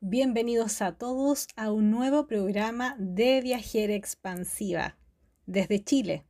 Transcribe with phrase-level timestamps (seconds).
[0.00, 4.96] Bienvenidos a todos a un nuevo programa de Viajera Expansiva
[5.46, 6.24] desde Chile,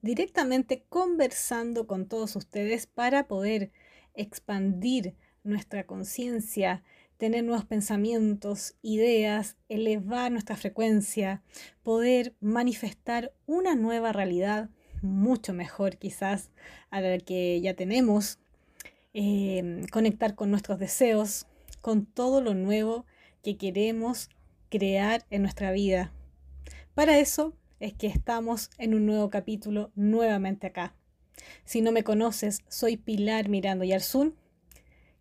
[0.00, 3.72] directamente conversando con todos ustedes para poder
[4.14, 6.82] expandir nuestra conciencia,
[7.18, 11.42] tener nuevos pensamientos, ideas, elevar nuestra frecuencia,
[11.82, 14.70] poder manifestar una nueva realidad
[15.02, 16.50] mucho mejor quizás
[16.90, 18.38] a la que ya tenemos,
[19.12, 21.46] eh, conectar con nuestros deseos,
[21.80, 23.06] con todo lo nuevo
[23.42, 24.28] que queremos
[24.68, 26.12] crear en nuestra vida.
[26.94, 30.94] Para eso es que estamos en un nuevo capítulo nuevamente acá.
[31.64, 34.36] Si no me conoces, soy Pilar Mirando Yarzún,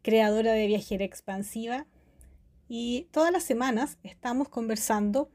[0.02, 1.88] creadora de Viajera Expansiva,
[2.68, 5.32] y todas las semanas estamos conversando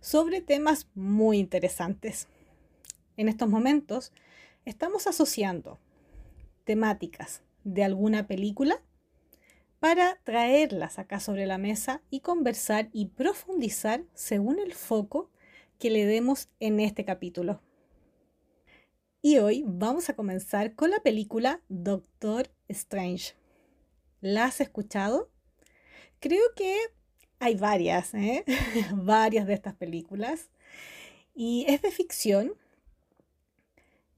[0.00, 2.28] sobre temas muy interesantes.
[3.16, 4.12] En estos momentos
[4.64, 5.78] estamos asociando
[6.64, 8.80] temáticas de alguna película
[9.80, 15.30] para traerlas acá sobre la mesa y conversar y profundizar según el foco
[15.78, 17.60] que le demos en este capítulo.
[19.22, 23.34] Y hoy vamos a comenzar con la película Doctor Strange.
[24.20, 25.30] ¿La has escuchado?
[26.20, 26.76] Creo que
[27.38, 28.44] hay varias, ¿eh?
[28.94, 30.50] varias de estas películas.
[31.34, 32.54] Y es de ficción,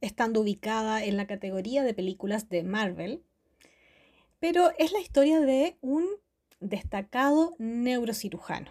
[0.00, 3.22] estando ubicada en la categoría de películas de Marvel,
[4.40, 6.08] pero es la historia de un
[6.58, 8.70] destacado neurocirujano,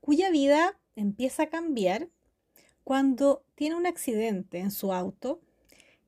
[0.00, 2.08] cuya vida empieza a cambiar
[2.84, 5.40] cuando tiene un accidente en su auto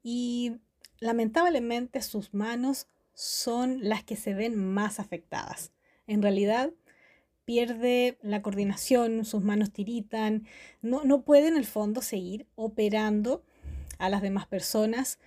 [0.02, 0.56] y
[0.98, 5.72] lamentablemente sus manos son las que se ven más afectadas.
[6.06, 6.72] En realidad
[7.44, 10.46] pierde la coordinación, sus manos tiritan,
[10.80, 13.44] no, no puede en el fondo seguir operando
[13.98, 15.18] a las demás personas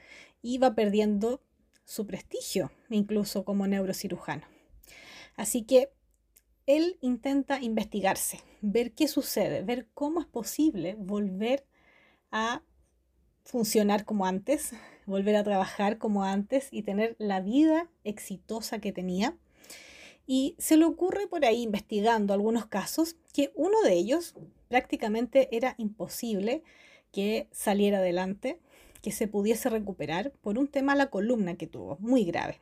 [0.42, 1.42] y va perdiendo
[1.86, 4.44] su prestigio, incluso como neurocirujano.
[5.36, 5.92] Así que
[6.66, 11.66] él intenta investigarse, ver qué sucede, ver cómo es posible volver
[12.32, 12.64] a
[13.44, 14.74] funcionar como antes,
[15.06, 19.38] volver a trabajar como antes y tener la vida exitosa que tenía.
[20.28, 24.34] Y se le ocurre por ahí investigando algunos casos que uno de ellos
[24.70, 26.64] prácticamente era imposible
[27.12, 28.60] que saliera adelante
[29.06, 32.60] que se pudiese recuperar por un tema a la columna que tuvo, muy grave.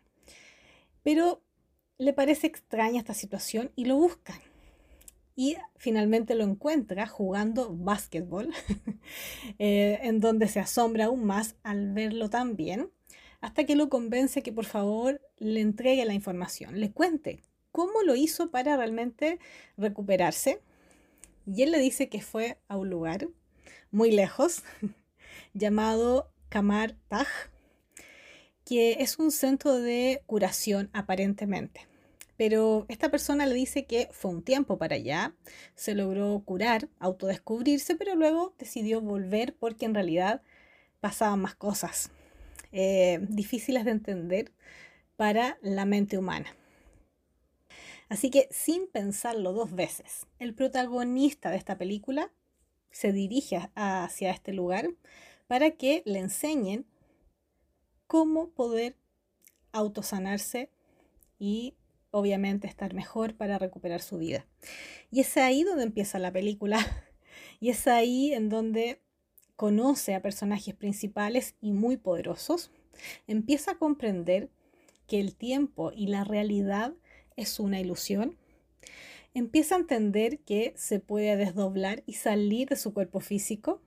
[1.01, 1.41] Pero
[1.97, 4.41] le parece extraña esta situación y lo busca.
[5.37, 8.49] Y finalmente lo encuentra jugando básquetbol,
[9.57, 12.89] eh, en donde se asombra aún más al verlo tan bien,
[13.39, 17.39] hasta que lo convence que por favor le entregue la información, le cuente
[17.71, 19.39] cómo lo hizo para realmente
[19.77, 20.59] recuperarse.
[21.45, 23.29] Y él le dice que fue a un lugar
[23.91, 24.63] muy lejos,
[25.53, 27.27] llamado Kamar Taj,
[28.63, 31.87] que es un centro de curación aparentemente.
[32.37, 35.33] Pero esta persona le dice que fue un tiempo para allá,
[35.73, 40.43] se logró curar, autodescubrirse, pero luego decidió volver porque en realidad
[40.99, 42.11] pasaban más cosas
[42.71, 44.51] eh, difíciles de entender
[45.15, 46.55] para la mente humana.
[48.09, 52.31] Así que sin pensarlo dos veces, el protagonista de esta película
[52.91, 54.87] se dirige hacia este lugar
[55.53, 56.83] para que le enseñen
[58.07, 58.95] cómo poder
[59.71, 60.71] autosanarse
[61.37, 61.75] y
[62.09, 64.47] obviamente estar mejor para recuperar su vida.
[65.11, 66.79] Y es ahí donde empieza la película
[67.59, 68.99] y es ahí en donde
[69.55, 72.71] conoce a personajes principales y muy poderosos,
[73.27, 74.49] empieza a comprender
[75.05, 76.95] que el tiempo y la realidad
[77.35, 78.39] es una ilusión,
[79.35, 83.83] empieza a entender que se puede desdoblar y salir de su cuerpo físico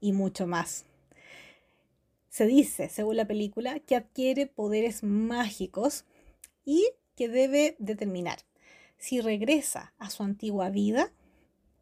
[0.00, 0.86] y mucho más.
[2.34, 6.04] Se dice, según la película, que adquiere poderes mágicos
[6.64, 6.84] y
[7.14, 8.40] que debe determinar
[8.98, 11.12] si regresa a su antigua vida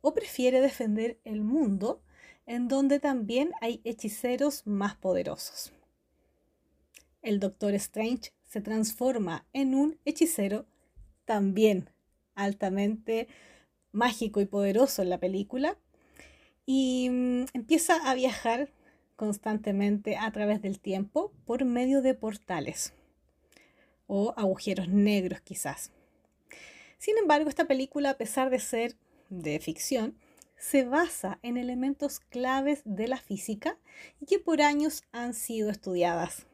[0.03, 2.03] o prefiere defender el mundo
[2.45, 5.73] en donde también hay hechiceros más poderosos.
[7.23, 10.67] El Doctor Strange se transforma en un hechicero
[11.25, 11.89] también
[12.35, 13.27] altamente
[13.91, 15.79] mágico y poderoso en la película
[16.67, 18.69] y mm, empieza a viajar
[19.23, 22.93] constantemente a través del tiempo por medio de portales
[24.09, 25.93] o agujeros negros quizás.
[26.99, 28.97] Sin embargo, esta película, a pesar de ser
[29.31, 30.19] de ficción,
[30.57, 33.79] se basa en elementos claves de la física
[34.21, 36.49] y que por años han sido estudiadas.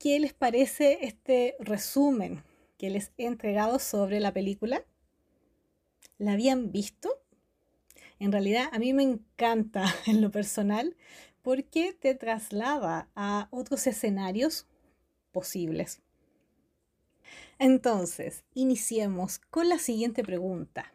[0.00, 2.42] ¿Qué les parece este resumen
[2.76, 4.84] que les he entregado sobre la película?
[6.18, 7.22] ¿La habían visto?
[8.20, 10.96] En realidad a mí me encanta en lo personal
[11.42, 14.66] porque te traslada a otros escenarios
[15.32, 16.00] posibles.
[17.58, 20.92] Entonces, iniciemos con la siguiente pregunta.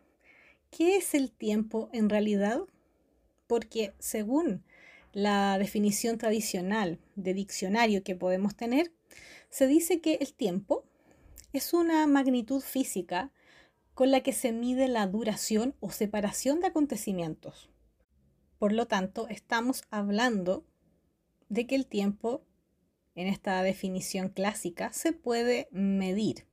[0.69, 2.61] ¿Qué es el tiempo en realidad?
[3.47, 4.63] Porque según
[5.13, 8.91] la definición tradicional de diccionario que podemos tener,
[9.49, 10.83] se dice que el tiempo
[11.53, 13.31] es una magnitud física
[13.95, 17.69] con la que se mide la duración o separación de acontecimientos.
[18.59, 20.65] Por lo tanto, estamos hablando
[21.49, 22.43] de que el tiempo,
[23.15, 26.45] en esta definición clásica, se puede medir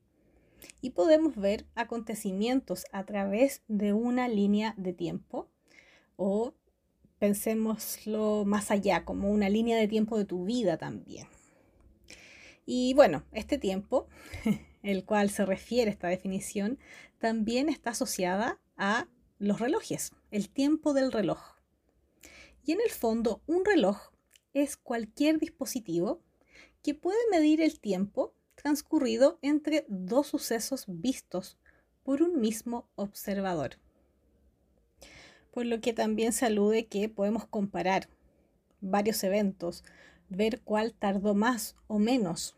[0.80, 5.48] y podemos ver acontecimientos a través de una línea de tiempo
[6.16, 6.54] o
[7.18, 11.26] pensémoslo más allá, como una línea de tiempo de tu vida también.
[12.66, 14.06] Y bueno, este tiempo,
[14.82, 16.78] el cual se refiere esta definición,
[17.22, 19.06] también está asociada a
[19.38, 21.38] los relojes, el tiempo del reloj.
[22.64, 24.10] Y en el fondo, un reloj
[24.54, 26.20] es cualquier dispositivo
[26.82, 31.58] que puede medir el tiempo transcurrido entre dos sucesos vistos
[32.02, 33.78] por un mismo observador.
[35.52, 38.08] Por lo que también se alude que podemos comparar
[38.80, 39.84] varios eventos,
[40.28, 42.56] ver cuál tardó más o menos.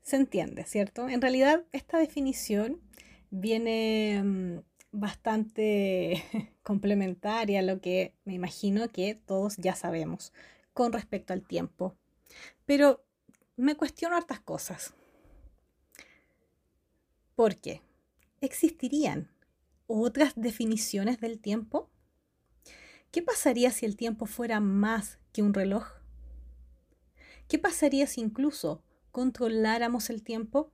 [0.00, 1.10] Se entiende, ¿cierto?
[1.10, 2.80] En realidad esta definición
[3.30, 4.58] viene mm,
[4.92, 6.24] bastante
[6.62, 10.32] complementaria a lo que me imagino que todos ya sabemos
[10.72, 11.96] con respecto al tiempo.
[12.66, 13.04] Pero
[13.56, 14.94] me cuestiono hartas cosas.
[17.34, 17.82] ¿Por qué?
[18.40, 19.30] ¿Existirían
[19.86, 21.90] otras definiciones del tiempo?
[23.10, 25.86] ¿Qué pasaría si el tiempo fuera más que un reloj?
[27.48, 30.70] ¿Qué pasaría si incluso controláramos el tiempo?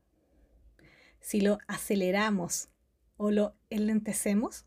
[1.24, 2.68] Si lo aceleramos
[3.16, 4.66] o lo enlentecemos?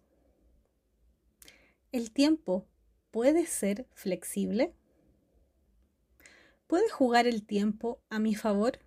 [1.91, 2.65] ¿El tiempo
[3.11, 4.73] puede ser flexible?
[6.65, 8.79] ¿Puede jugar el tiempo a mi favor?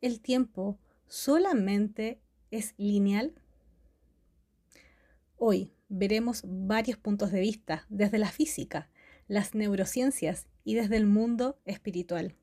[0.00, 2.20] ¿El tiempo solamente
[2.50, 3.40] es lineal?
[5.36, 8.90] Hoy veremos varios puntos de vista desde la física,
[9.28, 12.34] las neurociencias y desde el mundo espiritual.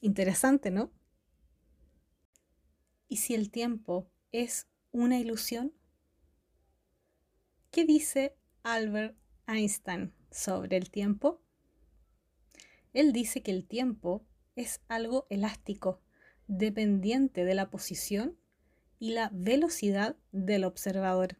[0.00, 0.90] Interesante, ¿no?
[3.12, 5.74] ¿Y si el tiempo es una ilusión?
[7.70, 11.42] ¿Qué dice Albert Einstein sobre el tiempo?
[12.94, 14.24] Él dice que el tiempo
[14.56, 16.00] es algo elástico,
[16.46, 18.38] dependiente de la posición
[18.98, 21.36] y la velocidad del observador.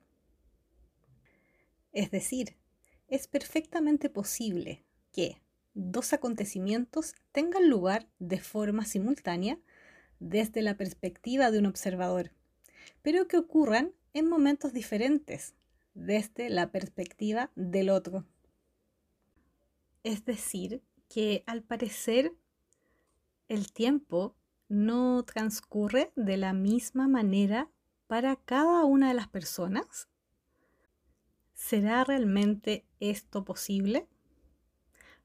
[1.94, 2.54] Es decir,
[3.08, 5.40] es perfectamente posible que
[5.72, 9.58] dos acontecimientos tengan lugar de forma simultánea
[10.22, 12.30] desde la perspectiva de un observador,
[13.02, 15.54] pero que ocurran en momentos diferentes
[15.94, 18.24] desde la perspectiva del otro.
[20.04, 22.32] Es decir, que al parecer
[23.48, 24.34] el tiempo
[24.68, 27.68] no transcurre de la misma manera
[28.06, 30.08] para cada una de las personas?
[31.54, 34.06] ¿Será realmente esto posible?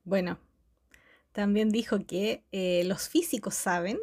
[0.03, 0.39] Bueno,
[1.31, 3.97] también dijo que eh, los físicos saben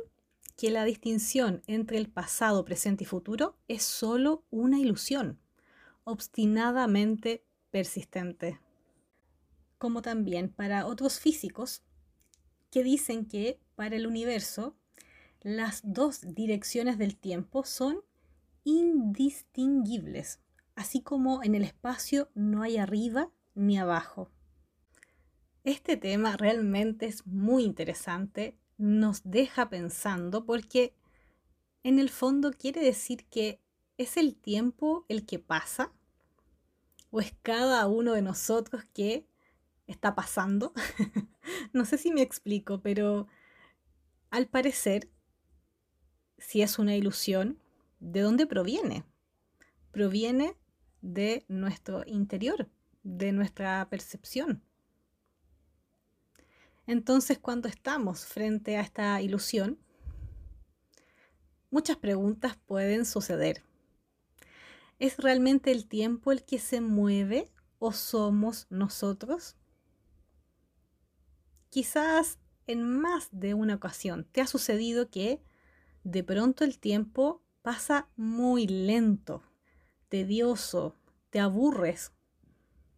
[0.57, 5.39] que la distinción entre el pasado, presente y futuro es solo una ilusión,
[6.05, 8.61] obstinadamente persistente
[9.85, 11.83] como también para otros físicos
[12.71, 14.75] que dicen que para el universo
[15.43, 18.01] las dos direcciones del tiempo son
[18.65, 20.41] indistinguibles,
[20.75, 24.31] así como en el espacio no hay arriba ni abajo.
[25.65, 30.95] Este tema realmente es muy interesante, nos deja pensando porque
[31.83, 33.61] en el fondo quiere decir que
[33.99, 35.93] es el tiempo el que pasa
[37.11, 39.27] o es cada uno de nosotros que
[39.87, 40.73] está pasando.
[41.73, 43.29] no sé si me explico, pero
[44.31, 45.09] al parecer,
[46.39, 47.61] si es una ilusión,
[48.01, 49.05] ¿de dónde proviene?
[49.93, 50.57] Proviene
[51.03, 52.69] de nuestro interior,
[53.05, 54.65] de nuestra percepción.
[56.87, 59.79] Entonces, cuando estamos frente a esta ilusión,
[61.71, 63.63] muchas preguntas pueden suceder.
[64.99, 69.57] ¿Es realmente el tiempo el que se mueve o somos nosotros?
[71.71, 75.43] Quizás en más de una ocasión te ha sucedido que
[76.05, 79.43] de pronto el tiempo pasa muy lento,
[80.09, 80.97] tedioso,
[81.31, 82.13] te aburres.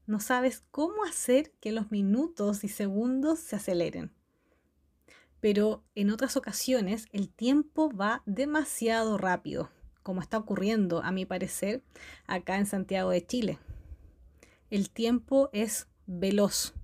[0.07, 4.13] No sabes cómo hacer que los minutos y segundos se aceleren.
[5.41, 9.71] Pero en otras ocasiones el tiempo va demasiado rápido,
[10.03, 11.83] como está ocurriendo, a mi parecer,
[12.27, 13.59] acá en Santiago de Chile.
[14.71, 16.75] El tiempo es veloz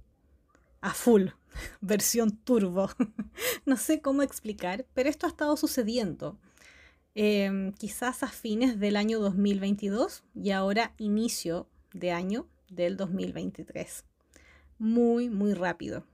[0.81, 1.29] a full,
[1.81, 2.91] versión turbo.
[3.67, 6.39] no sé cómo explicar, pero esto ha estado sucediendo.
[7.15, 14.05] Em, quizás a fines del año 2022 y ahora inicio de año del 2023.
[14.79, 16.05] Muy, muy rápido.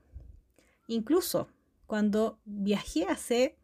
[0.87, 1.49] Incluso
[1.87, 3.57] cuando viajé hace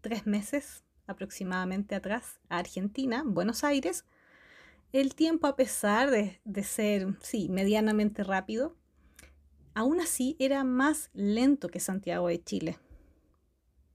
[0.00, 4.04] tres meses aproximadamente atrás a Argentina, Buenos Aires,
[4.92, 8.76] el tiempo a pesar de, ser, sí, medianamente rápido,
[9.74, 12.78] aún así era más lento que Santiago de Chile.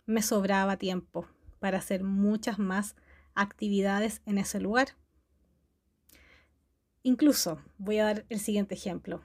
[0.05, 1.25] Me sobraba tiempo
[1.59, 2.95] para hacer muchas más
[3.33, 4.89] actividades en ese lugar.
[7.03, 9.21] Incluso, voy a dar el siguiente ejemplo.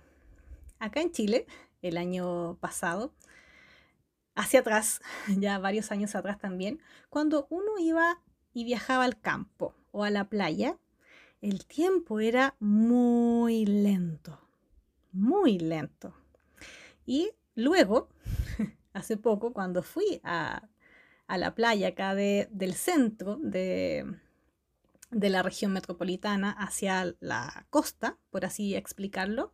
[0.79, 1.47] Acá en Chile,
[1.83, 3.13] el año pasado,
[4.35, 5.01] hacia atrás,
[5.39, 8.21] ya varios años atrás también, cuando uno iba
[8.53, 10.79] y viajaba al campo o a la playa,
[11.41, 14.41] el tiempo era muy lento,
[15.13, 16.15] muy lento.
[17.05, 18.09] Y luego,
[18.93, 20.69] hace poco, cuando fui a,
[21.29, 24.07] la playa acá del centro de,
[25.15, 29.53] de la región metropolitana hacia la costa, por así explicarlo,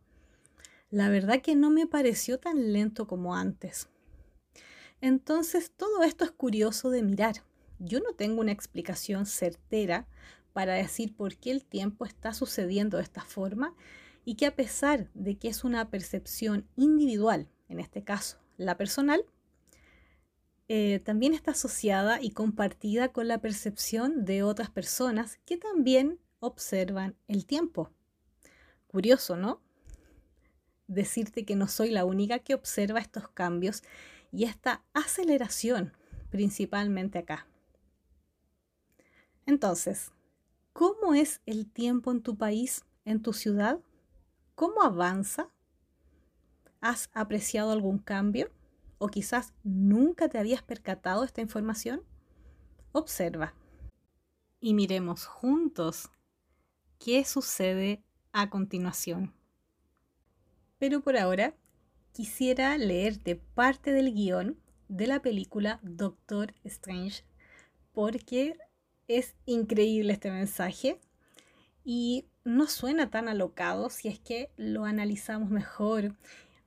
[0.89, 3.87] la verdad que no me pareció tan lento como antes.
[4.99, 7.43] Entonces, todo esto es curioso de mirar.
[7.79, 10.07] Yo no tengo una explicación certera
[10.53, 13.73] para decir por qué el tiempo está sucediendo de esta forma
[14.25, 19.25] y que a pesar de que es una percepción individual, en este caso la personal,
[20.73, 27.17] eh, también está asociada y compartida con la percepción de otras personas que también observan
[27.27, 27.89] el tiempo.
[28.87, 29.59] Curioso, ¿no?
[30.87, 33.83] Decirte que no soy la única que observa estos cambios
[34.31, 35.91] y esta aceleración,
[36.29, 37.47] principalmente acá.
[39.45, 40.13] Entonces,
[40.71, 43.81] ¿cómo es el tiempo en tu país, en tu ciudad?
[44.55, 45.49] ¿Cómo avanza?
[46.79, 48.49] ¿Has apreciado algún cambio?
[49.03, 52.03] ¿O quizás nunca te habías percatado de esta información?
[52.91, 53.55] Observa
[54.59, 56.11] y miremos juntos
[56.99, 59.33] qué sucede a continuación.
[60.77, 61.55] Pero por ahora
[62.11, 67.23] quisiera leerte parte del guion de la película Doctor Strange
[67.93, 68.55] porque
[69.07, 70.99] es increíble este mensaje
[71.83, 76.15] y no suena tan alocado si es que lo analizamos mejor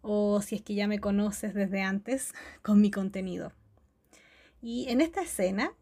[0.04, 2.32] o si es que ya me conoces desde antes
[2.62, 3.52] con mi contenido.
[4.62, 5.72] Y en esta escena,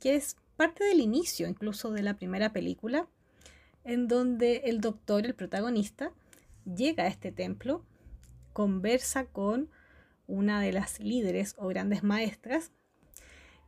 [0.00, 3.08] que es parte del inicio incluso de la primera película,
[3.84, 6.12] en donde el doctor, el protagonista,
[6.64, 7.84] llega a este templo,
[8.52, 9.70] conversa con
[10.26, 12.70] una de las líderes o grandes maestras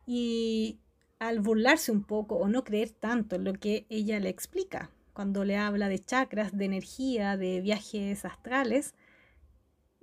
[0.07, 0.79] y
[1.19, 5.57] al burlarse un poco o no creer tanto lo que ella le explica, cuando le
[5.57, 8.95] habla de chakras, de energía, de viajes astrales,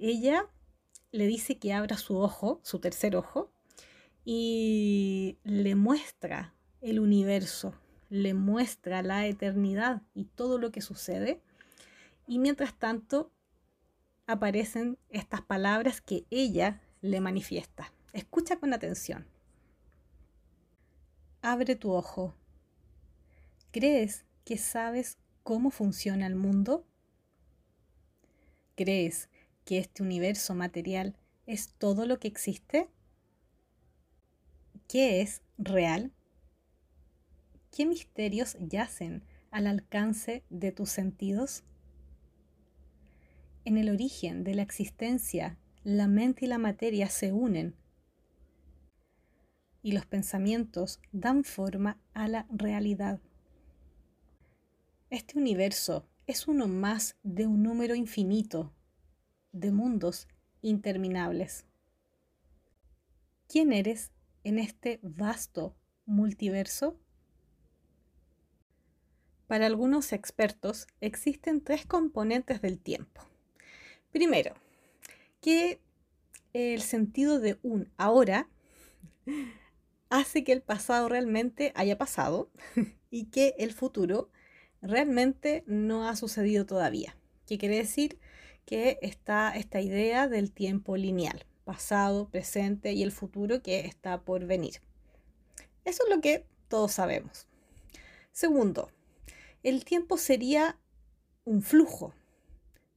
[0.02, 0.50] ella
[1.12, 3.52] le dice que abra su ojo, su tercer ojo,
[4.24, 7.74] y le muestra el universo,
[8.10, 11.42] le muestra la eternidad y todo lo que sucede.
[12.28, 13.32] Y mientras tanto
[14.28, 17.92] aparecen estas palabras que ella le manifiesta.
[18.14, 19.26] Escucha con atención.
[21.42, 22.36] Abre tu ojo.
[23.72, 26.86] ¿Crees que sabes cómo funciona el mundo?
[28.76, 29.30] ¿Crees
[29.72, 32.90] que este universo material es todo lo que existe?
[34.90, 36.12] ¿Qué es real?
[37.72, 41.64] ¿Qué misterios yacen al alcance de tus sentidos?
[43.64, 47.74] En el origen de la existencia, la mente y la materia se unen
[49.82, 53.22] y los pensamientos dan forma a la realidad.
[55.10, 58.74] Este universo es uno más de un número infinito
[59.52, 60.28] de mundos
[60.62, 61.66] interminables.
[63.48, 64.12] ¿Quién eres
[64.44, 66.98] en este vasto multiverso?
[69.48, 73.22] Para algunos expertos existen tres componentes del tiempo.
[74.12, 74.54] Primero,
[75.42, 75.82] que
[76.54, 78.48] el sentido de un ahora
[80.10, 82.50] hace que el pasado realmente haya pasado
[83.10, 84.30] y que el futuro
[84.82, 87.18] realmente no ha sucedido todavía.
[87.46, 88.18] ¿Qué quiere decir?
[88.72, 94.46] Que está esta idea del tiempo lineal, pasado, presente y el futuro que está por
[94.46, 94.76] venir.
[95.84, 97.48] Eso es lo que todos sabemos.
[98.32, 98.90] Segundo,
[99.62, 100.80] el tiempo sería
[101.44, 102.14] un flujo,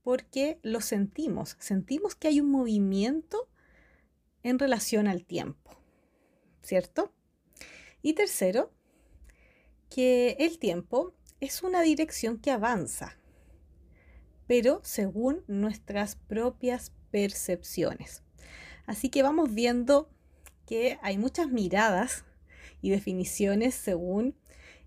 [0.05, 3.49] porque lo sentimos, sentimos que hay un movimiento
[4.45, 5.73] en relación al tiempo,
[6.63, 7.13] ¿cierto?
[8.01, 8.71] Y tercero,
[9.91, 13.19] que el tiempo es una dirección que avanza,
[14.47, 18.23] pero según nuestras propias percepciones.
[18.87, 20.11] Así que vamos viendo
[20.67, 22.25] que hay muchas miradas
[22.83, 24.37] y definiciones según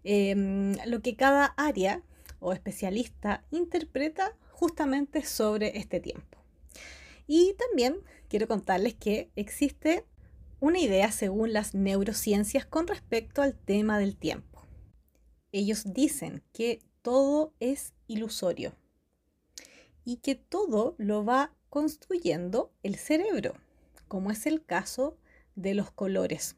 [0.04, 2.04] em, lo que cada área
[2.40, 6.38] o especialista interpreta justamente sobre este tiempo.
[7.26, 7.98] Y también
[8.30, 10.06] quiero contarles que existe
[10.60, 14.66] una idea según las neurociencias con respecto al tema del tiempo.
[15.52, 18.76] Ellos dicen que todo es ilusorio
[20.08, 23.56] y que todo lo va construyendo el cerebro,
[24.08, 25.18] como es el caso
[25.58, 26.56] de los colores.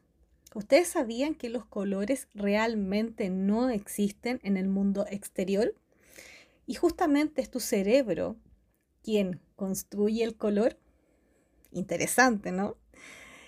[0.54, 5.74] ¿Ustedes sabían que los colores realmente no existen en el mundo exterior?
[6.64, 8.36] Y justamente es tu cerebro
[9.02, 10.78] quien construye el color.
[11.72, 12.76] Interesante, ¿no?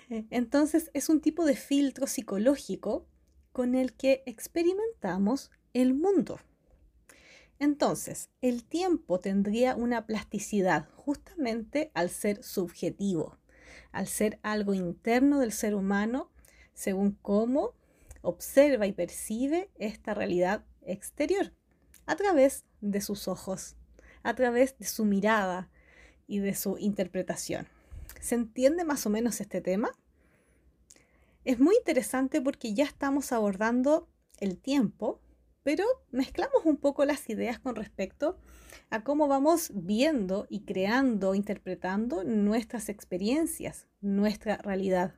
[0.09, 3.05] Entonces es un tipo de filtro psicológico
[3.53, 6.41] con el que experimentamos el mundo.
[7.59, 13.37] Entonces, el tiempo tendría una plasticidad justamente al ser subjetivo,
[13.91, 16.31] al ser algo interno del ser humano
[16.73, 17.73] según cómo
[18.21, 21.53] observa y percibe esta realidad exterior
[22.05, 23.75] a través de sus ojos,
[24.23, 25.69] a través de su mirada
[26.27, 27.67] y de su interpretación.
[28.19, 29.91] ¿Se entiende más o menos este tema?
[31.45, 34.07] Es muy interesante porque ya estamos abordando
[34.39, 35.19] el tiempo,
[35.63, 38.37] pero mezclamos un poco las ideas con respecto
[38.89, 45.15] a cómo vamos viendo y creando, interpretando nuestras experiencias, nuestra realidad.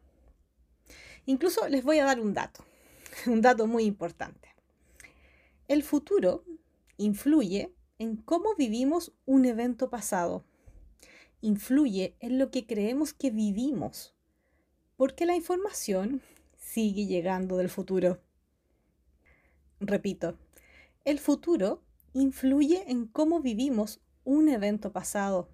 [1.26, 2.64] Incluso les voy a dar un dato,
[3.26, 4.56] un dato muy importante.
[5.68, 6.44] El futuro
[6.98, 10.46] influye en cómo vivimos un evento pasado.
[11.42, 14.16] Influye en lo que creemos que vivimos,
[14.96, 16.22] porque la información
[16.58, 18.20] sigue llegando del futuro.
[19.88, 20.40] Repito,
[21.04, 25.48] el futuro influye en cómo vivimos un evento pasado.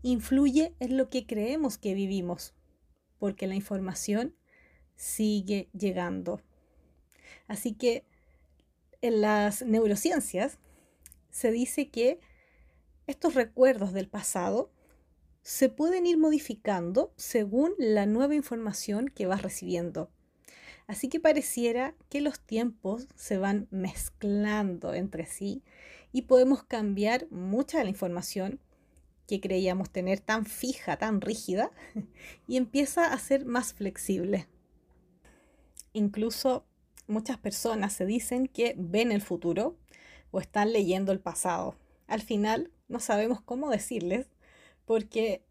[0.00, 2.54] Influye en lo que creemos que vivimos,
[3.18, 4.34] porque la información
[4.96, 6.40] sigue llegando.
[7.48, 8.06] Así que
[9.02, 10.58] en las neurociencias
[11.30, 12.18] se dice que
[13.06, 14.72] estos recuerdos del pasado
[15.42, 20.10] se pueden ir modificando según la nueva información que vas recibiendo.
[20.90, 25.62] Así que pareciera que los tiempos se van mezclando entre sí
[26.10, 28.58] y podemos cambiar mucha de la información
[29.28, 31.70] que creíamos tener tan fija, tan rígida,
[32.48, 34.48] y empieza a ser más flexible.
[35.92, 36.66] Incluso
[37.06, 39.76] muchas personas se dicen que ven el futuro
[40.32, 41.76] o están leyendo el pasado.
[42.08, 44.26] Al final no sabemos cómo decirles
[44.86, 45.44] porque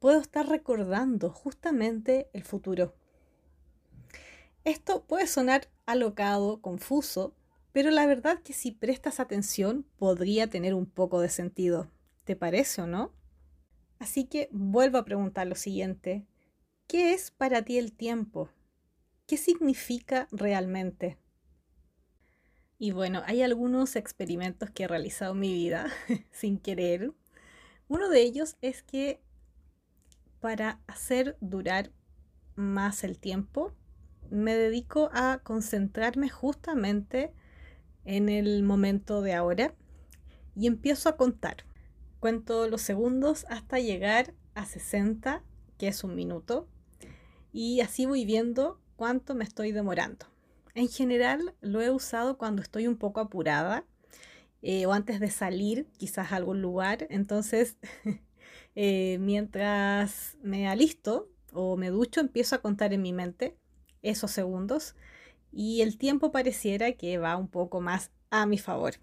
[0.00, 2.96] puedo estar recordando justamente el futuro.
[4.66, 7.36] Esto puede sonar alocado, confuso,
[7.70, 11.88] pero la verdad que si prestas atención podría tener un poco de sentido.
[12.24, 13.12] ¿Te parece o no?
[14.00, 16.26] Así que vuelvo a preguntar lo siguiente.
[16.88, 18.50] ¿Qué es para ti el tiempo?
[19.28, 21.16] ¿Qué significa realmente?
[22.76, 25.92] Y bueno, hay algunos experimentos que he realizado en mi vida
[26.32, 27.12] sin querer.
[27.86, 29.22] Uno de ellos es que
[30.40, 31.92] para hacer durar
[32.56, 33.72] más el tiempo,
[34.30, 37.32] me dedico a concentrarme justamente
[38.04, 39.74] en el momento de ahora
[40.54, 41.64] y empiezo a contar.
[42.20, 45.42] Cuento los segundos hasta llegar a 60,
[45.78, 46.68] que es un minuto,
[47.52, 50.26] y así voy viendo cuánto me estoy demorando.
[50.74, 53.84] En general lo he usado cuando estoy un poco apurada
[54.62, 57.06] eh, o antes de salir quizás a algún lugar.
[57.10, 57.76] Entonces,
[58.74, 63.56] eh, mientras me alisto o me ducho, empiezo a contar en mi mente
[64.10, 64.94] esos segundos
[65.52, 68.94] y el tiempo pareciera que va un poco más a mi favor.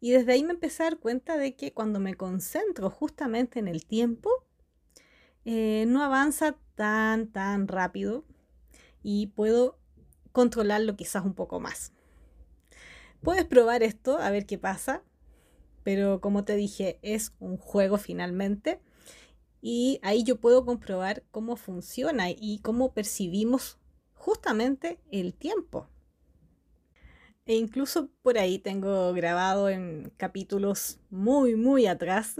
[0.00, 3.68] Y desde ahí me empecé a dar cuenta de que cuando me concentro justamente en
[3.68, 4.30] el tiempo,
[5.44, 8.24] eh, no avanza tan, tan rápido
[9.02, 9.78] y puedo
[10.32, 11.92] controlarlo quizás un poco más.
[13.22, 15.02] Puedes probar esto a ver qué pasa,
[15.82, 18.80] pero como te dije, es un juego finalmente
[19.68, 23.80] y ahí yo puedo comprobar cómo funciona y cómo percibimos
[24.14, 25.88] justamente el tiempo.
[27.46, 32.36] E incluso por ahí tengo grabado en capítulos muy, muy atrás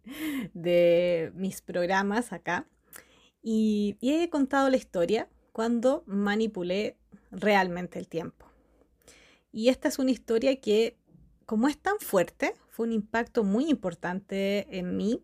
[0.54, 2.66] de mis programas acá.
[3.42, 6.96] Y, he contado la historia cuando manipulé
[7.30, 8.46] realmente el tiempo.
[9.52, 10.96] Y esta es una historia que,
[11.44, 15.22] como es tan fuerte, fue un impacto muy importante en mí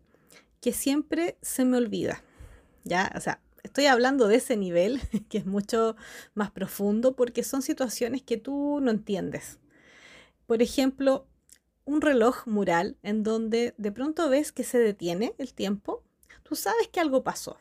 [0.61, 2.23] que siempre se me olvida.
[2.83, 5.95] Ya, o sea, estoy hablando de ese nivel que es mucho
[6.33, 9.59] más profundo porque son situaciones que tú no entiendes.
[10.45, 11.27] Por ejemplo,
[11.85, 16.03] un reloj mural en donde de pronto ves que se detiene el tiempo
[16.49, 17.57] tú sabes que algo pasó.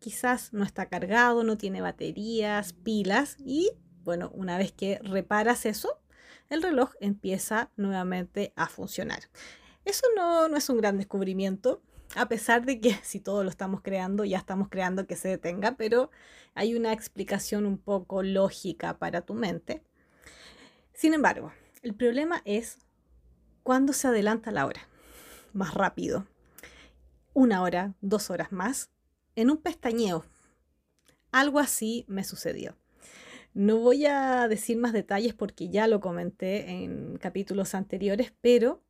[0.00, 3.70] Quizás no está cargado, no tiene baterías, pilas y
[4.02, 6.00] bueno, una vez que reparas eso,
[6.50, 9.20] el reloj empieza nuevamente a funcionar.
[9.84, 11.80] Eso no, no es un gran descubrimiento,
[12.14, 15.76] a pesar de que si todo lo estamos creando, ya estamos creando que se detenga,
[15.76, 16.10] pero
[16.54, 19.82] hay una explicación un poco lógica para tu mente.
[20.92, 22.78] Sin embargo, el problema es
[23.62, 24.88] cuando se adelanta la hora,
[25.52, 26.26] más rápido,
[27.32, 28.90] una hora, dos horas más,
[29.34, 30.24] en un pestañeo.
[31.32, 32.76] Algo así me sucedió.
[33.54, 38.83] No voy a decir más detalles porque ya lo comenté en capítulos anteriores, pero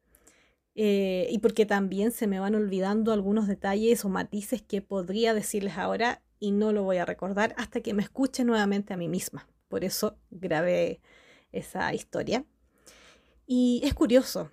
[0.74, 5.78] eh, y porque también se me van olvidando algunos detalles o matices que podría decirles
[5.78, 9.48] ahora y no lo voy a recordar hasta que me escuche nuevamente a mí misma.
[9.68, 11.00] Por eso grabé
[11.52, 12.44] esa historia.
[13.46, 14.50] Y es curioso,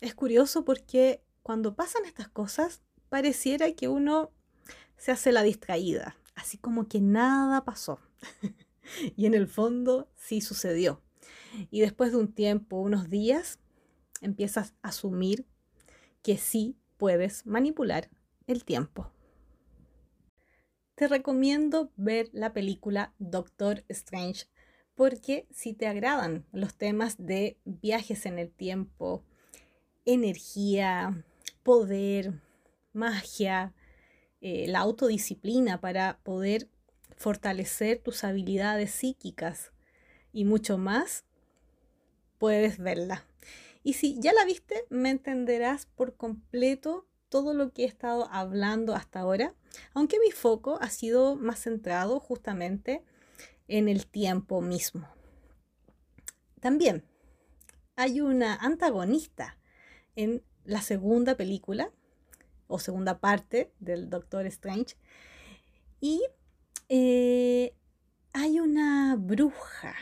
[0.00, 4.30] es curioso porque cuando pasan estas cosas pareciera que uno
[4.96, 8.00] se hace la distraída, así como que nada pasó.
[9.16, 11.02] y en el fondo sí sucedió.
[11.70, 13.58] Y después de un tiempo, unos días,
[14.20, 15.46] empiezas a asumir
[16.22, 18.10] que sí puedes manipular
[18.46, 19.10] el tiempo.
[20.94, 24.46] Te recomiendo ver la película Doctor Strange
[24.94, 29.24] porque si te agradan los temas de viajes en el tiempo,
[30.04, 31.24] energía,
[31.62, 32.34] poder,
[32.92, 33.72] magia,
[34.42, 36.68] eh, la autodisciplina para poder
[37.16, 39.72] fortalecer tus habilidades psíquicas
[40.32, 41.24] y mucho más,
[42.38, 43.24] puedes verla.
[43.82, 48.94] Y si ya la viste, me entenderás por completo todo lo que he estado hablando
[48.94, 49.54] hasta ahora,
[49.94, 53.02] aunque mi foco ha sido más centrado justamente
[53.68, 55.08] en el tiempo mismo.
[56.60, 57.04] También
[57.96, 59.56] hay una antagonista
[60.16, 61.90] en la segunda película
[62.66, 64.96] o segunda parte del Doctor Strange
[66.00, 66.22] y
[66.88, 67.74] eh,
[68.32, 69.94] hay una bruja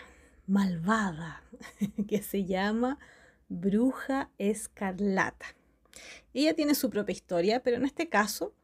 [0.46, 1.42] malvada
[2.08, 2.98] que se llama
[3.48, 5.46] Bruja Escarlata.
[6.34, 8.54] Ella tiene su propia historia, pero en este caso,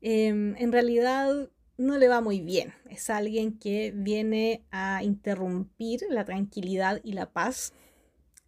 [0.00, 2.74] em, en realidad no le va muy bien.
[2.88, 7.72] Es alguien que viene a interrumpir la tranquilidad y la paz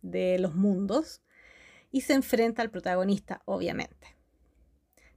[0.02, 1.22] de los mundos
[1.90, 4.16] y se enfrenta al protagonista, obviamente.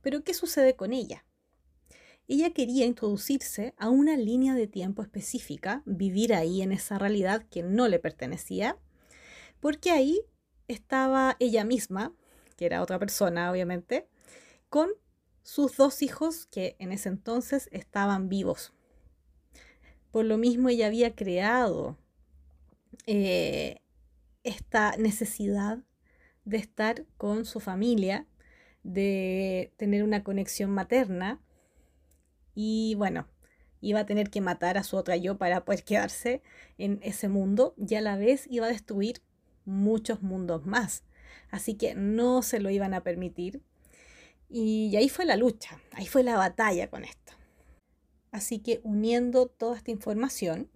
[0.01, 1.25] Pero ¿qué sucede con ella?
[2.27, 7.63] Ella quería introducirse a una línea de tiempo específica, vivir ahí en esa realidad que
[7.63, 8.77] no le pertenecía
[9.59, 10.21] porque ahí
[10.67, 12.13] estaba ella misma,
[12.55, 14.07] que era otra persona obviamente,
[14.69, 14.89] con
[15.43, 18.73] sus dos hijos que en ese entonces estaban vivos.
[20.11, 21.97] Por lo mismo ella había creado
[23.05, 23.81] eh,
[24.43, 25.79] esta necesidad
[26.43, 28.25] de estar con su familia,
[28.83, 31.41] de tener una conexión materna
[32.55, 33.27] y bueno,
[33.81, 36.41] iba a tener que matar a su otra yo para poder quedarse
[36.77, 39.21] en ese mundo y a la vez iba a destruir
[39.67, 41.03] muchos mundos más.
[41.51, 43.61] Así que no se lo iban a permitir.
[44.49, 47.33] Y ahí fue la lucha, ahí fue la batalla con esto.
[48.31, 50.69] Así que uniendo toda esta información,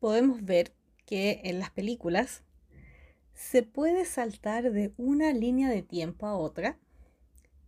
[0.00, 0.74] podemos ver
[1.06, 2.42] que en las películas
[3.34, 6.78] se puede saltar de una línea de tiempo a otra.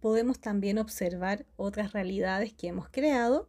[0.00, 3.48] Podemos también observar otras realidades que hemos creado,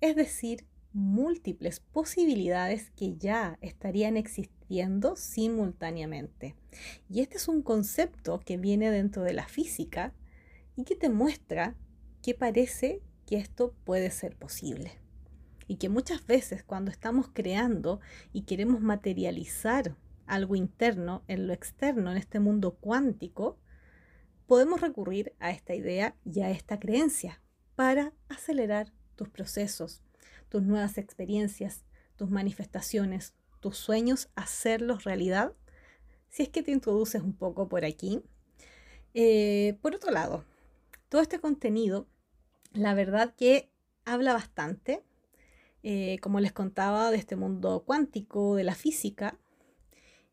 [0.00, 4.55] es decir, múltiples posibilidades que ya estarían existiendo
[5.16, 6.54] simultáneamente.
[7.08, 10.12] Y este es un concepto que viene dentro de la física
[10.76, 11.74] y que te muestra
[12.22, 14.98] que parece que esto puede ser posible.
[15.68, 18.00] Y que muchas veces cuando estamos creando
[18.32, 23.58] y queremos materializar algo interno en lo externo, en este mundo cuántico,
[24.46, 27.40] podemos recurrir a esta idea y a esta creencia
[27.74, 30.02] para acelerar tus procesos,
[30.48, 31.84] tus nuevas experiencias,
[32.16, 33.34] tus manifestaciones,
[33.66, 35.52] tus sueños, hacerlos realidad,
[36.28, 38.22] si es que te introduces un poco por aquí.
[39.12, 40.44] Eh, por otro lado,
[41.08, 42.06] todo este contenido,
[42.74, 43.72] la verdad que
[44.04, 45.02] habla bastante,
[45.82, 49.36] eh, como les contaba, de este mundo cuántico, de la física,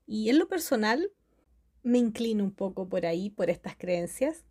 [0.06, 1.12] y en lo personal
[1.82, 4.46] me inclino un poco por ahí, por estas creencias,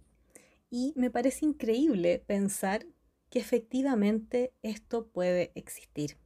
[0.70, 2.84] y me parece increíble pensar
[3.30, 6.18] que efectivamente esto puede existir.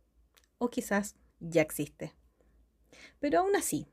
[0.56, 2.14] O quizás ya existe.
[3.20, 3.86] Pero aún así,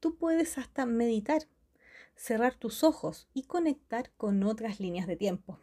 [0.00, 1.42] tú puedes hasta meditar,
[2.14, 5.58] cerrar tus ojos y conectar con otras líneas de tiempo.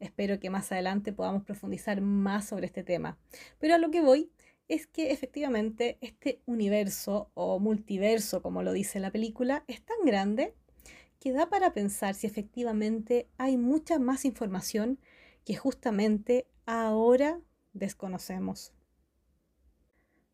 [0.00, 3.18] Espero que más adelante podamos profundizar más sobre este tema.
[3.58, 4.32] Pero a lo que voy
[4.68, 10.54] es que efectivamente este universo o multiverso, como lo dice la película, es tan grande
[11.20, 14.98] que da para pensar si efectivamente hay mucha más información
[15.44, 17.40] que justamente ahora
[17.72, 18.72] desconocemos.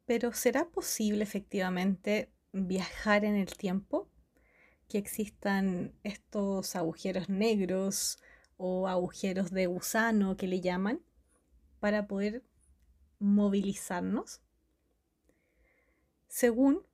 [0.08, 4.08] Pero ¿será posible efectivamente viajar en el tiempo?
[4.88, 8.18] Que existan estos agujeros negros
[8.56, 11.02] o agujeros de gusano que le llaman
[11.78, 12.42] para poder
[13.18, 14.40] movilizarnos?
[16.26, 16.86] Según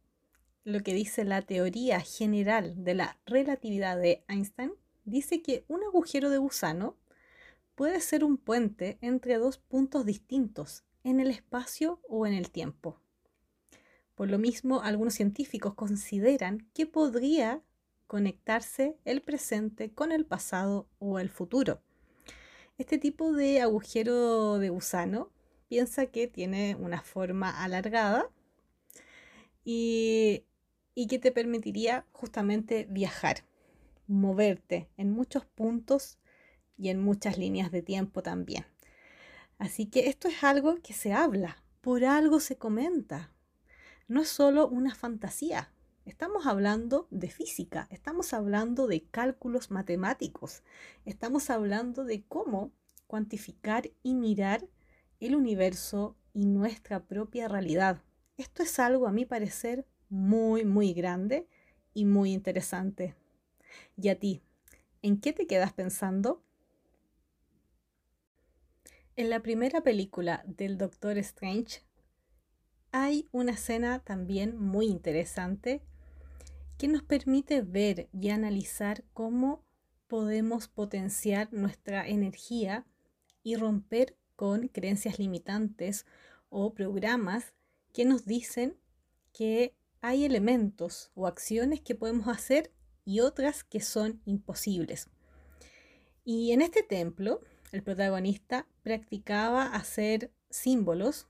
[0.65, 4.73] lo que dice la teoría general de la relatividad de Einstein,
[5.05, 6.97] dice que un agujero de gusano
[7.77, 13.04] puede ser un puente entre dos puntos distintos en el espacio o en el tiempo.
[14.15, 17.63] Por lo mismo, algunos científicos consideran que podría
[18.07, 21.83] conectarse el presente con el pasado o el futuro.
[22.79, 25.31] Este tipo de agujero de gusano
[25.69, 28.31] piensa que tiene una forma alargada
[29.65, 30.45] y,
[30.95, 33.45] y que te permitiría justamente viajar,
[34.07, 36.19] moverte en muchos puntos
[36.77, 38.67] y en muchas líneas de tiempo también.
[39.59, 43.34] Así que esto es algo que se habla, por algo se comenta.
[44.07, 45.71] No es solo una fantasía,
[46.05, 50.63] Estamos hablando de física, estamos hablando de cálculos matemáticos,
[51.07, 52.73] estamos hablando de cómo
[53.07, 54.69] cuantificar y mirar
[55.19, 58.03] el universo y nuestra propia realidad.
[58.37, 61.49] Esto es algo, a mi parecer, muy, muy grande
[61.95, 63.15] y muy interesante.
[63.97, 64.43] ¿Y a ti?
[65.01, 66.45] ¿En qué te quedas pensando?
[69.17, 71.81] En la primera película del Doctor Strange
[72.97, 75.83] hay una escena también muy interesante
[76.79, 79.65] que nos permite ver y analizar cómo
[80.07, 82.87] podemos potenciar nuestra energía
[83.43, 86.07] y romper con creencias limitantes
[86.51, 87.53] o programas
[87.93, 88.77] que nos dicen
[89.33, 92.71] que hay elementos o acciones que podemos hacer
[93.05, 95.11] y otras que son imposibles.
[96.25, 97.41] Y en este templo,
[97.73, 101.27] el protagonista practicaba hacer símbolos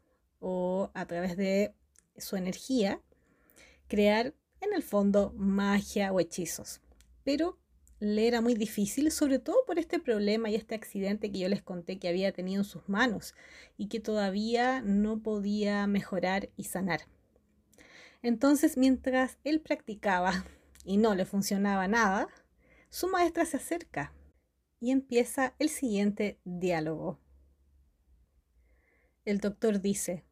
[0.46, 1.74] o a través de
[2.18, 3.00] su energía
[3.88, 6.83] crear en el fondo magia o hechizos.
[7.24, 7.59] Pero
[7.98, 11.62] le era muy difícil, sobre todo por este problema y este accidente que yo les
[11.62, 13.35] conté que había tenido en sus manos
[13.78, 17.00] y que todavía no podía mejorar y sanar.
[18.20, 20.44] Entonces, mientras él practicaba
[20.85, 22.28] y no le funcionaba nada,
[22.90, 24.12] su maestra se acerca
[24.78, 27.18] y empieza el siguiente diálogo.
[29.24, 30.22] El doctor dice,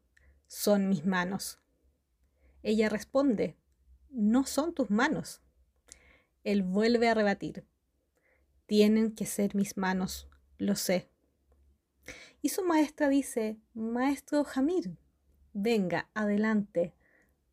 [0.53, 1.59] son mis manos.
[2.63, 3.57] Ella responde,
[4.11, 5.41] no son tus manos.
[6.45, 7.67] Él vuelve a rebatir.
[8.67, 11.09] Tienen que ser mis manos, lo sé.
[12.43, 14.95] Y su maestra dice, Maestro Jamir,
[15.55, 16.95] venga, adelante,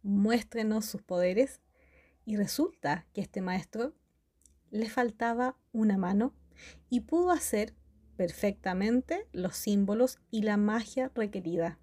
[0.03, 1.61] muéstrenos sus poderes.
[2.25, 3.95] Y resulta que este maestro
[4.71, 6.33] le faltaba una mano
[6.89, 7.73] y pudo hacer
[8.17, 11.79] perfectamente los símbolos y la magia requerida.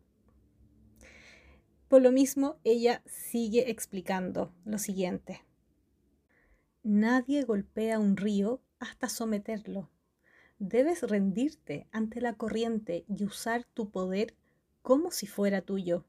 [1.89, 5.43] Por lo mismo, ella sigue explicando lo siguiente.
[6.83, 9.89] Nadie golpea un río hasta someterlo.
[10.59, 14.35] Debes rendirte ante la corriente y usar tu poder
[14.83, 16.05] como si fuera tuyo.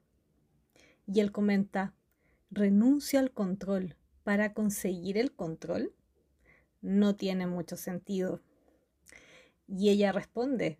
[1.06, 1.94] Y él comenta,
[2.50, 5.92] renuncio al control para conseguir el control.
[6.80, 8.40] No tiene mucho sentido.
[9.66, 10.78] Y ella responde,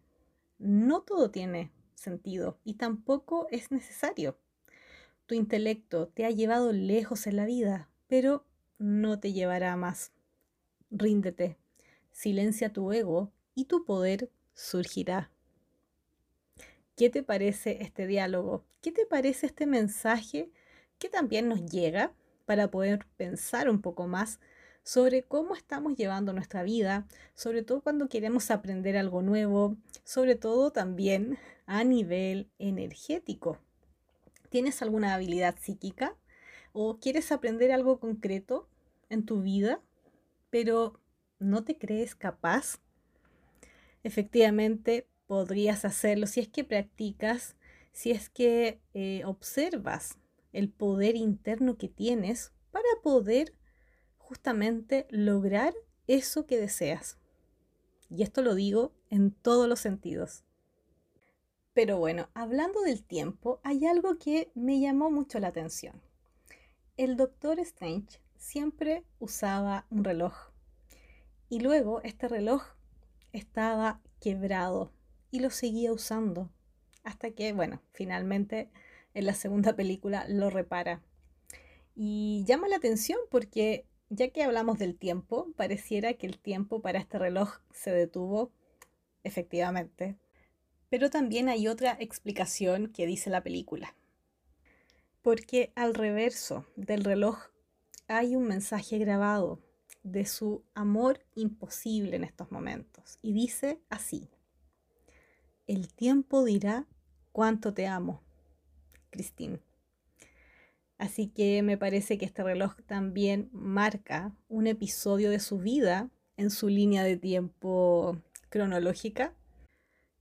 [0.59, 4.39] no todo tiene sentido y tampoco es necesario.
[5.29, 8.47] Tu intelecto te ha llevado lejos en la vida, pero
[8.79, 10.11] no te llevará más.
[10.91, 11.59] Ríndete,
[12.11, 15.31] silencia tu ego y tu poder surgirá.
[16.97, 18.65] ¿Qué te parece este diálogo?
[18.81, 20.51] ¿Qué te parece este mensaje
[20.99, 22.15] que también nos llega
[22.47, 24.41] para poder pensar un poco más
[24.83, 30.71] sobre cómo estamos llevando nuestra vida, sobre todo cuando queremos aprender algo nuevo, sobre todo
[30.71, 31.37] también
[31.67, 33.59] a nivel energético?
[34.49, 36.17] ¿Tienes alguna habilidad psíquica?
[36.73, 38.69] ¿O quieres aprender algo concreto
[39.11, 39.83] en tu vida,
[40.51, 41.01] pero
[41.39, 42.81] no te crees capaz?
[44.03, 47.57] Efectivamente, podrías hacerlo si es que practicas,
[47.93, 50.19] si es que eh, observas
[50.53, 53.55] el poder interno que tienes para poder
[54.17, 55.75] justamente lograr
[56.07, 57.19] eso que deseas.
[58.11, 60.45] Y esto lo digo en todos los sentidos.
[61.79, 66.03] Pero bueno, hablando del tiempo, hay algo que me llamó mucho la atención.
[66.97, 70.35] El Doctor Strange siempre usaba un reloj
[71.49, 72.65] y luego este reloj
[73.33, 74.91] estaba quebrado
[75.31, 76.51] y lo seguía usando
[77.05, 78.73] hasta que, bueno, finalmente
[79.15, 81.01] en la segunda película lo repara.
[81.95, 86.99] Y llama la atención porque ya que hablamos del tiempo, pareciera que el tiempo para
[86.99, 88.51] este reloj se detuvo,
[89.23, 90.17] efectivamente.
[90.89, 93.95] Pero también hay otra explicación que dice la película.
[95.23, 97.39] Porque al reverso del reloj
[98.07, 99.61] hay un mensaje grabado
[100.03, 103.19] de su amor imposible en estos momentos.
[103.23, 104.31] Y dice así,
[105.67, 106.87] el tiempo dirá
[107.33, 108.23] cuánto te amo,
[109.11, 109.61] Christine.
[110.97, 116.51] Así que me parece que este reloj también marca un episodio de su vida en
[116.51, 119.35] su línea de tiempo cronológica,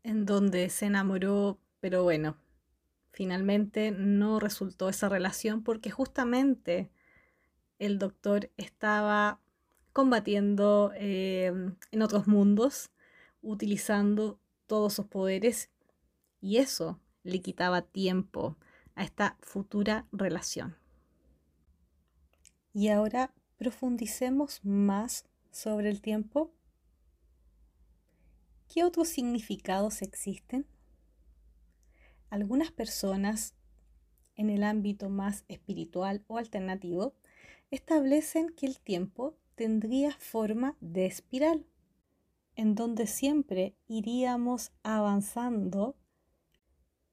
[0.07, 2.37] en donde se enamoró, pero bueno,
[3.11, 6.89] finalmente no resultó esa relación porque justamente
[7.77, 9.41] el doctor estaba
[9.91, 11.51] combatiendo eh,
[11.91, 12.89] en otros mundos,
[13.41, 15.71] utilizando todos sus poderes
[16.39, 18.55] y eso le quitaba tiempo
[18.95, 20.77] a esta futura relación.
[22.73, 26.53] Y ahora profundicemos más sobre el tiempo.
[28.67, 30.65] ¿Qué otros significados existen?
[32.29, 33.53] Algunas personas
[34.35, 37.13] en el ámbito más espiritual o alternativo
[37.71, 41.65] establecen que el tiempo tendría forma de espiral,
[42.55, 45.95] en donde siempre iríamos avanzando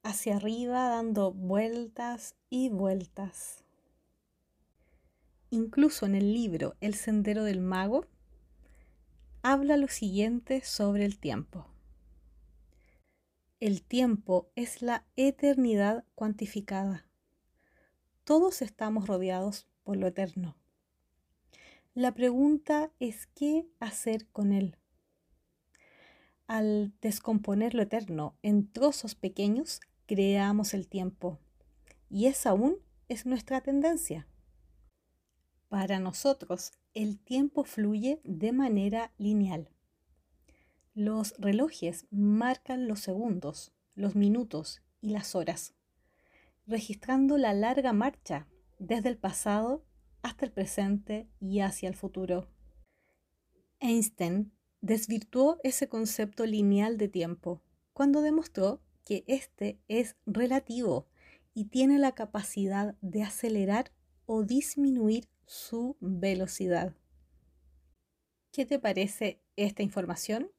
[0.03, 3.65] hacia arriba dando vueltas y vueltas.
[5.51, 8.07] Incluso en el libro El Sendero del Mago
[9.45, 11.67] habla lo siguiente sobre el tiempo.
[13.61, 17.07] El tiempo es la eternidad cuantificada.
[18.25, 20.57] Todos estamos rodeados por lo eterno.
[21.93, 24.79] La pregunta es qué hacer con él.
[26.47, 31.39] Al descomponer lo eterno en trozos pequeños, creamos el tiempo.
[32.09, 32.79] Y esa aún
[33.11, 34.27] es nuestra tendencia.
[35.69, 39.69] Para nosotros, el tiempo fluye de manera lineal.
[40.95, 45.75] Los relojes marcan los segundos, los minutos y las horas,
[46.67, 48.47] registrando la larga marcha
[48.79, 49.85] desde el pasado
[50.23, 52.49] hasta el presente y hacia el futuro.
[53.81, 57.61] Einstein desvirtuó ese concepto lineal de tiempo
[57.93, 61.09] cuando demostró que este es relativo
[61.55, 63.93] y tiene la capacidad de acelerar
[64.27, 66.95] o disminuir su velocidad.
[68.51, 70.51] ¿Qué te parece esta información?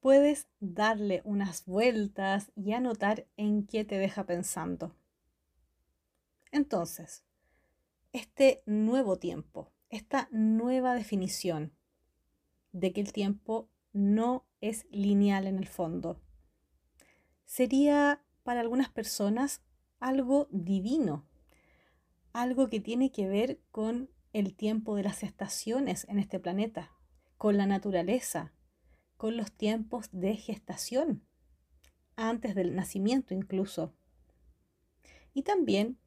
[0.00, 4.94] Puedes darle unas vueltas y anotar en qué te deja pensando.
[6.50, 7.24] Entonces,
[8.12, 11.72] este nuevo tiempo, esta nueva definición
[12.72, 16.20] de que el tiempo no es lineal en el fondo,
[17.46, 19.62] sería para algunas personas
[19.98, 21.26] algo divino,
[22.32, 26.90] algo que tiene que ver con el tiempo de las estaciones en este planeta,
[27.36, 28.52] con la naturaleza,
[29.16, 31.22] con los tiempos de gestación,
[32.16, 33.94] antes del nacimiento incluso.
[35.34, 35.98] Y también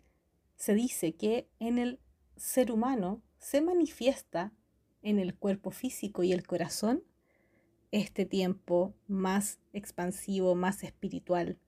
[0.55, 1.99] se dice que en el
[2.35, 4.53] ser humano se manifiesta
[5.01, 7.03] en el cuerpo físico y el corazón
[7.91, 11.59] este tiempo más expansivo, más espiritual,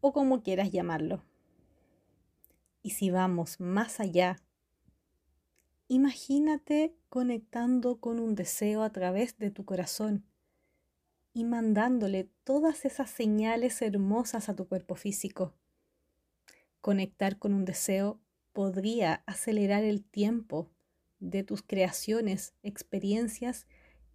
[0.00, 1.22] o como quieras llamarlo.
[2.82, 4.36] Y si vamos más allá,
[5.88, 10.24] imagínate conectando con un deseo a través de tu corazón
[11.32, 15.54] y mandándole todas esas señales hermosas a tu cuerpo físico.
[16.80, 18.20] Conectar con un deseo
[18.52, 20.70] podría acelerar el tiempo
[21.18, 23.66] de tus creaciones, experiencias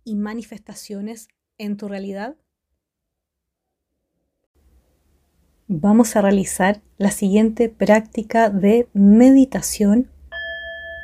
[0.04, 2.36] y manifestaciones en tu realidad?
[5.68, 10.12] Vamos a realizar la siguiente práctica de meditación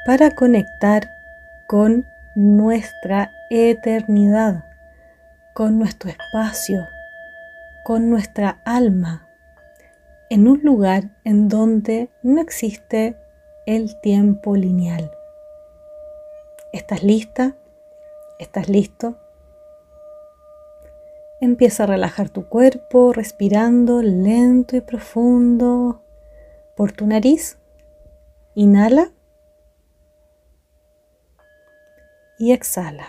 [0.06, 1.10] para conectar
[1.67, 4.63] con nuestra eternidad,
[5.56, 6.88] con nuestro espacio,
[7.84, 9.28] con nuestra alma,
[10.30, 13.17] en un lugar en donde no existe
[13.65, 15.10] el tiempo lineal.
[16.71, 17.56] ¿Estás lista?
[18.38, 19.21] ¿Estás listo?
[21.42, 26.04] Empieza a relajar tu cuerpo respirando lento y profundo
[26.78, 27.58] por tu nariz.
[28.54, 29.12] Inhala
[32.38, 33.08] y exhala.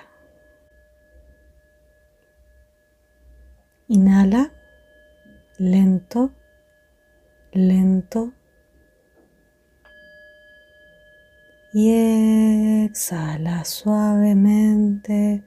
[3.87, 4.51] Inhala
[5.59, 6.33] lento,
[7.53, 8.33] lento.
[11.75, 15.45] Y exhala suavemente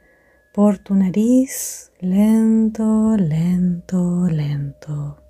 [0.56, 5.22] por tu nariz, lento, lento, lento.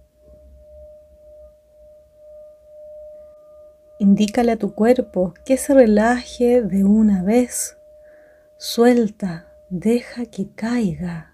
[3.97, 7.76] Indícale a tu cuerpo que se relaje de una vez.
[8.59, 11.34] Suelta, deja que caiga.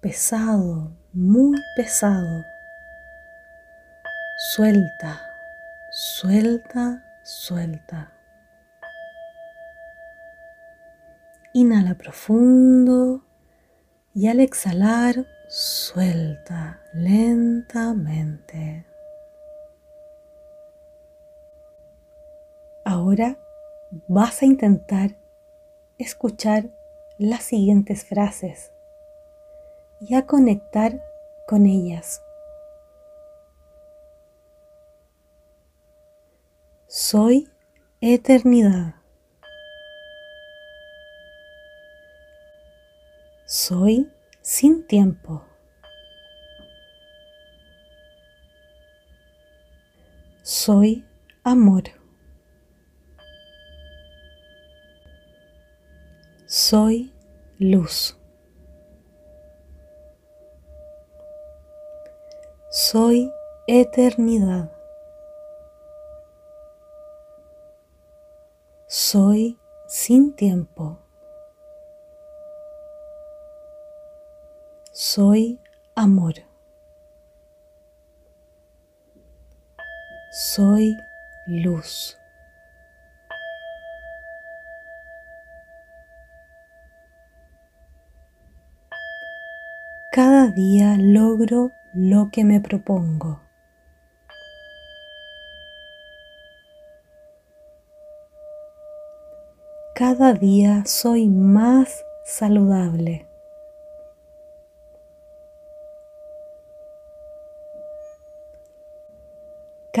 [0.00, 2.42] Pesado, muy pesado.
[4.52, 5.20] Suelta,
[5.92, 8.19] suelta, suelta.
[11.52, 13.24] Inhala profundo
[14.14, 18.86] y al exhalar suelta lentamente.
[22.84, 23.36] Ahora
[24.06, 25.16] vas a intentar
[25.98, 26.70] escuchar
[27.18, 28.72] las siguientes frases
[30.00, 31.02] y a conectar
[31.48, 32.22] con ellas.
[36.86, 37.48] Soy
[38.00, 38.99] eternidad.
[43.52, 44.08] Soy
[44.42, 45.42] sin tiempo.
[50.44, 51.04] Soy
[51.42, 51.82] amor.
[56.46, 57.12] Soy
[57.58, 58.16] luz.
[62.70, 63.32] Soy
[63.66, 64.70] eternidad.
[68.86, 71.00] Soy sin tiempo.
[75.02, 75.58] Soy
[75.94, 76.34] amor.
[80.30, 80.94] Soy
[81.46, 82.18] luz.
[90.12, 93.40] Cada día logro lo que me propongo.
[99.94, 103.29] Cada día soy más saludable.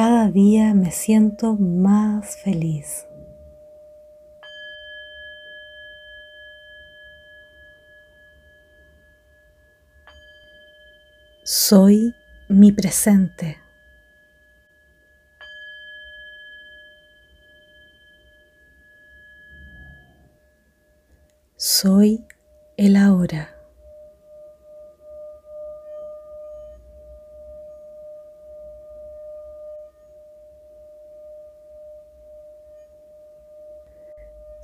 [0.02, 3.06] Cada día me siento más feliz.
[11.42, 12.14] Soy
[12.48, 13.58] mi presente.
[21.58, 22.24] Soy
[22.78, 23.59] el ahora.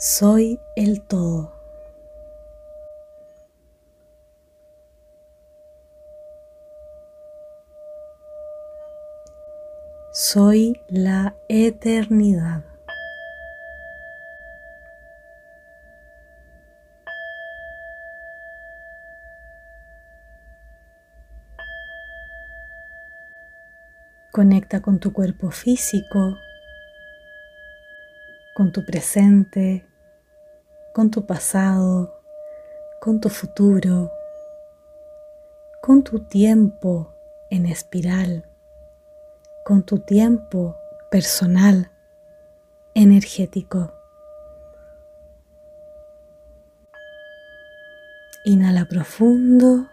[0.08, 1.52] Soy el todo.
[10.12, 12.62] Soy la eternidad.
[24.30, 26.38] Conecta con tu cuerpo físico,
[28.54, 29.84] con tu presente,
[30.96, 32.20] con tu pasado,
[33.02, 34.10] con tu futuro,
[35.82, 37.12] con tu tiempo
[37.50, 38.46] en espiral
[39.66, 40.76] con tu tiempo
[41.10, 41.90] personal,
[42.94, 43.92] energético.
[48.44, 49.88] Inhala profundo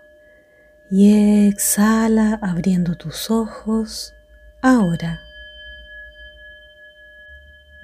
[0.91, 4.13] y exhala abriendo tus ojos
[4.61, 5.22] ahora.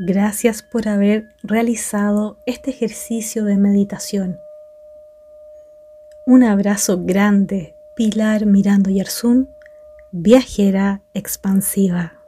[0.01, 4.39] Gracias por haber realizado este ejercicio de meditación.
[6.25, 9.49] Un abrazo grande, Pilar Mirando Yersun
[10.11, 12.18] viajera expansiva.